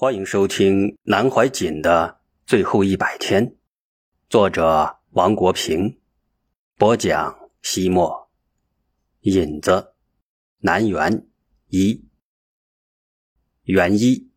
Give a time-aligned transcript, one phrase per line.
[0.00, 3.56] 欢迎收听南怀瑾的最后一百天，
[4.30, 5.98] 作者王国平，
[6.76, 8.30] 播讲西莫，
[9.22, 9.94] 引子，
[10.58, 11.26] 南园
[11.66, 12.06] 一，
[13.64, 14.30] 元一。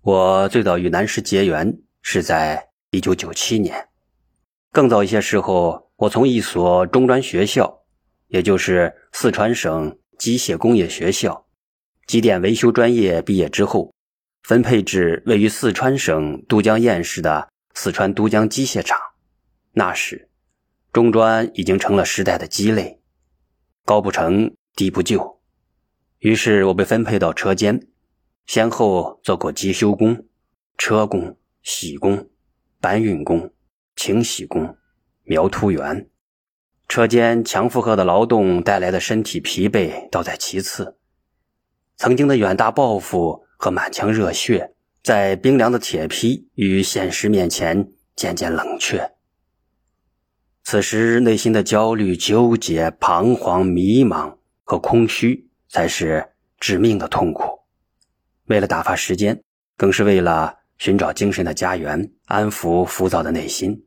[0.00, 3.90] 我最早与南师结缘是在一九九七年，
[4.72, 7.82] 更早一些时候，我从一所中专学校，
[8.28, 11.46] 也就是四川省机械工业学校
[12.06, 13.92] 机电维修专业毕业之后。
[14.42, 18.98] 分配至位于四川省都江堰市的四川都江机械厂。
[19.72, 20.28] 那时，
[20.92, 23.00] 中专已经成了时代的鸡肋，
[23.84, 25.40] 高不成低不就。
[26.18, 27.86] 于是我被分配到车间，
[28.46, 30.26] 先后做过机修工、
[30.76, 32.28] 车工、铣工、
[32.80, 33.52] 搬运工、
[33.94, 34.76] 清洗工、
[35.22, 36.08] 描图员。
[36.88, 40.96] 车间强负荷的劳动带来的身体疲惫倒在其次，
[41.96, 43.46] 曾经的远大抱负。
[43.60, 49.12] 和满腔热血，在冰凉的铁皮与现实面前渐渐冷却。
[50.64, 56.26] 此时内心的焦虑、纠结、彷徨、迷茫和空虚，才是
[56.58, 57.60] 致命的痛苦。
[58.46, 59.42] 为了打发时间，
[59.76, 63.84] 更是为了寻找精神的家园，安抚浮躁的内心，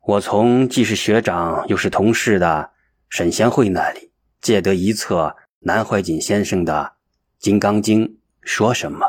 [0.00, 2.72] 我从既是学长又是同事的
[3.08, 6.94] 沈贤惠那里借得一册南怀瑾先生的
[7.44, 8.04] 《金刚经》。
[8.44, 9.06] 说什么？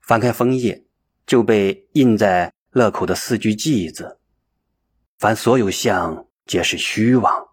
[0.00, 0.84] 翻开枫叶，
[1.26, 4.20] 就被印在勒口的四句偈子
[5.18, 7.48] ：“凡所有相，皆是虚妄。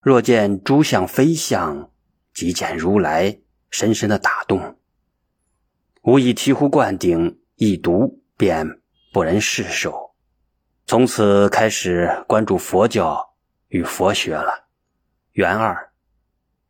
[0.00, 1.90] 若见诸相非相，
[2.32, 4.78] 即见如来。”深深的打动。
[6.04, 8.66] 吾以醍醐灌顶，一读便
[9.12, 10.14] 不忍释手。
[10.86, 13.34] 从此开始关注佛教
[13.68, 14.68] 与佛学了。
[15.32, 15.92] 元二，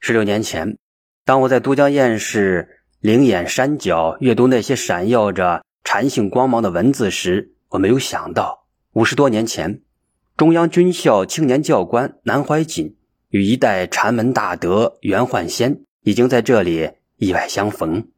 [0.00, 0.76] 十六年前，
[1.24, 2.77] 当我在都江堰市。
[3.00, 9.82] 灵眼山脚阅读那些闪耀着禅性光芒的文字时，我没有想到，五十多年前，
[10.36, 12.96] 中央军校青年教官南怀瑾
[13.28, 18.08] 与一代禅门大德袁焕先已经在这里意外相逢，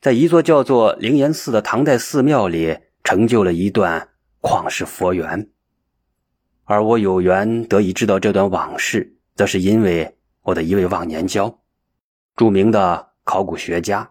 [0.00, 4.08] 在一座叫做灵岩寺的唐代寺庙里成就了一段
[4.40, 5.50] 旷世佛缘。
[6.64, 11.58] 而我有缘得以知道这段往事，则是因为我的一位忘年交，
[12.34, 13.11] 著名的。
[13.24, 14.10] 考古学家、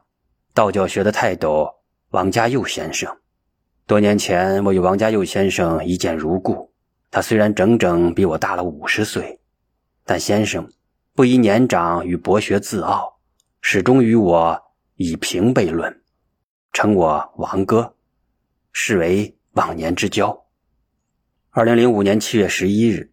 [0.54, 1.70] 道教学的泰斗
[2.12, 3.18] 王家佑先生。
[3.86, 6.72] 多年前，我与王家佑先生一见如故。
[7.10, 9.42] 他虽然整整比我大了五十岁，
[10.06, 10.70] 但先生
[11.14, 13.20] 不以年长与博学自傲，
[13.60, 14.62] 始终与我
[14.96, 16.02] 以平辈论，
[16.72, 17.96] 称我王哥，
[18.72, 20.46] 视为忘年之交。
[21.50, 23.12] 二零零五年七月十一日，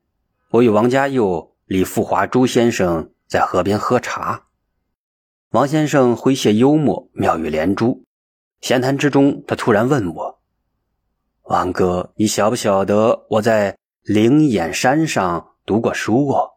[0.51, 4.45] 我与王家佑、李富华朱先生在河边喝茶。
[5.53, 8.05] 王先生诙谐幽默，妙语连珠。
[8.61, 10.43] 闲谈之中，他突然问我
[11.45, 16.51] ：“王哥，你晓不晓得我在灵岩山上读过书哦？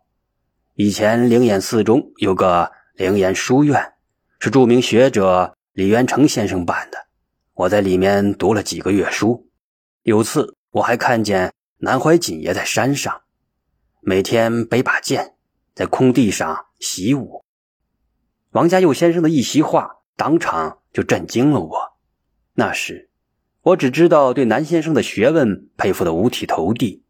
[0.73, 3.93] 以前灵岩寺中有个灵岩书院，
[4.39, 6.97] 是著名学者李元成先生办的。
[7.53, 9.47] 我在里面读了几个月书。
[10.03, 13.21] 有次我还看见南怀瑾也在山上，
[14.01, 15.35] 每天背把剑，
[15.73, 17.45] 在空地上习武。”
[18.51, 21.93] 王家佑先生的一席话，当场就震惊了我。
[22.53, 23.09] 那时，
[23.61, 27.05] 我只知道对南先生的学问佩服的五体投地，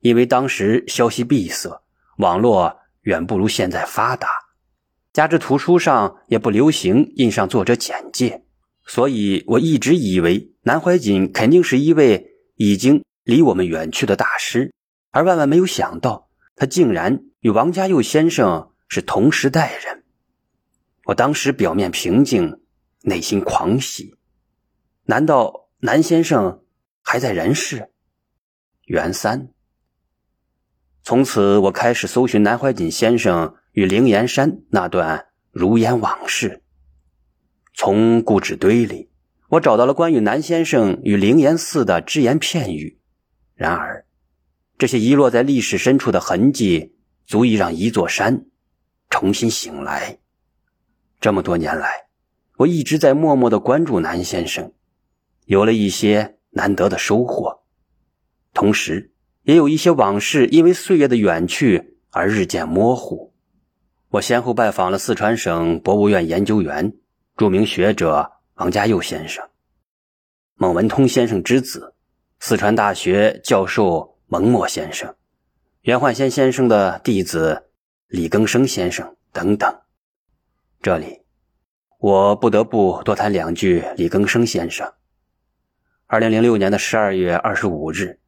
[0.00, 1.80] 因为当时消息闭塞，
[2.18, 4.28] 网络远不如现在发达，
[5.14, 8.44] 加之图书上也不流行印上作者简介，
[8.86, 14.74] 所以我一直以为南怀瑾肯定是一位已经离我们远去的大师，
[15.10, 20.01] 而万万没有想到，他竟然与王家佑先生是同时代人。
[21.12, 22.58] 我当时表面平静，
[23.02, 24.16] 内心狂喜。
[25.04, 26.62] 难道南先生
[27.02, 27.90] 还在人世？
[28.86, 29.50] 元三。
[31.02, 36.62] 从此，我开始搜寻南怀瑾先生与灵岩山那段如烟往事。
[37.74, 39.10] 从故纸堆里，
[39.50, 42.98] 我找到了关于南先生与灵岩寺的只言片语。
[43.54, 44.06] 然而，
[44.78, 46.96] 这些遗落在历史深处的痕迹，
[47.26, 48.46] 足以让一座山
[49.10, 50.20] 重新醒来。
[51.22, 52.08] 这么多年来，
[52.56, 54.72] 我一直在默默的关注南先生，
[55.44, 57.62] 有了一些难得的收获，
[58.52, 59.12] 同时
[59.44, 63.32] 也有一些往事因为岁月的远去而日渐模糊。
[64.08, 66.92] 我先后拜访了四川省博物院研究员、
[67.36, 69.48] 著名学者王家佑先生、
[70.56, 71.94] 孟文通先生之子、
[72.40, 75.14] 四川大学教授蒙默先生、
[75.82, 77.70] 袁焕先先生的弟子
[78.08, 79.72] 李庚生先生等等。
[80.82, 81.20] 这里，
[81.98, 84.92] 我不得不多谈两句李庚生先生。
[86.08, 88.18] 二零零六年的十二月二十五日，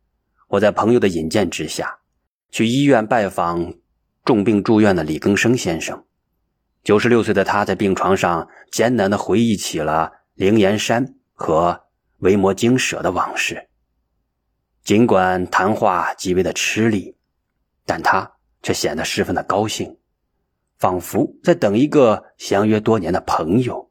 [0.47, 1.99] 我在朋友的引荐之下，
[2.53, 3.75] 去医院拜访
[4.25, 6.05] 重病住院的李庚生先生。
[6.85, 11.87] 九十六岁的他在病床上艰难地回忆起了灵岩山和
[12.19, 13.69] 维摩经舍的往事。
[14.85, 17.17] 尽管谈话极为的吃力，
[17.85, 18.31] 但他
[18.63, 19.97] 却显得十分的高兴，
[20.79, 23.91] 仿佛在等一个相约多年的朋友。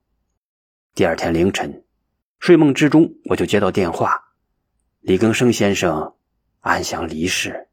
[0.95, 1.83] 第二天凌晨。
[2.39, 4.21] 睡梦之中，我就接到电话，
[4.99, 6.13] 李庚生先生
[6.59, 7.69] 安详离世。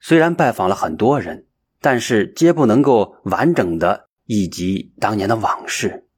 [0.00, 1.46] 虽然拜访了很多人，
[1.80, 6.08] 但是皆不能够完整的忆及当年的往事。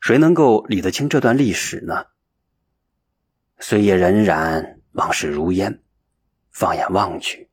[0.00, 2.04] 谁能够理得清这段历史呢？
[3.58, 5.80] 岁月荏苒，往事如烟。
[6.50, 7.48] 放眼望去，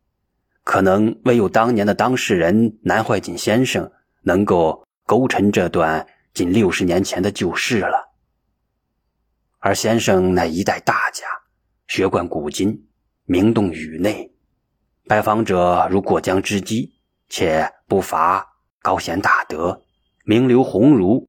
[0.63, 3.91] 可能唯有当年的当事人南怀瑾先生
[4.21, 8.13] 能够勾陈这段近六十年前的旧事了。
[9.59, 11.25] 而先生乃一代大家，
[11.87, 12.87] 学贯古今，
[13.25, 14.33] 名动宇内，
[15.07, 16.91] 拜访者如过江之鲫，
[17.29, 18.45] 且不乏
[18.81, 19.83] 高贤大德、
[20.25, 21.27] 名流鸿儒。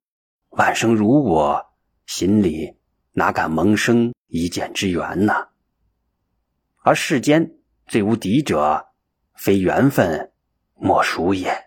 [0.51, 1.65] 晚生如我，
[2.07, 2.79] 心里
[3.13, 5.49] 哪敢萌生一见之缘呢？
[6.83, 7.57] 而世间
[7.87, 8.87] 最无敌者，
[9.35, 10.33] 非缘分，
[10.75, 11.64] 莫属也。